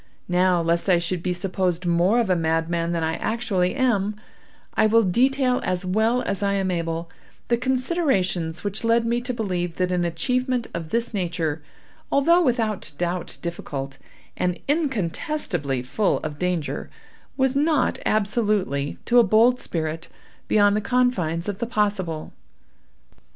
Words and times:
Now, 0.27 0.63
lest 0.63 0.89
I 0.89 0.97
should 0.97 1.21
be 1.21 1.31
supposed 1.31 1.85
more 1.85 2.19
of 2.19 2.31
a 2.31 2.35
madman 2.35 2.91
than 2.91 3.03
I 3.03 3.17
actually 3.17 3.75
am, 3.75 4.15
I 4.73 4.87
will 4.87 5.03
detail, 5.03 5.61
as 5.63 5.85
well 5.85 6.23
as 6.23 6.41
I 6.41 6.53
am 6.53 6.71
able, 6.71 7.11
the 7.49 7.57
considerations 7.57 8.63
which 8.63 8.83
led 8.83 9.05
me 9.05 9.21
to 9.21 9.31
believe 9.31 9.75
that 9.75 9.91
an 9.91 10.03
achievement 10.03 10.65
of 10.73 10.89
this 10.89 11.13
nature, 11.13 11.61
although 12.11 12.41
without 12.41 12.93
doubt 12.97 13.37
difficult, 13.43 13.99
and 14.35 14.59
incontestably 14.67 15.83
full 15.83 16.17
of 16.21 16.39
danger, 16.39 16.89
was 17.37 17.55
not 17.55 17.99
absolutely, 18.03 18.97
to 19.05 19.19
a 19.19 19.23
bold 19.23 19.59
spirit, 19.59 20.07
beyond 20.47 20.75
the 20.75 20.81
confines 20.81 21.47
of 21.47 21.59
the 21.59 21.67
possible. 21.67 22.33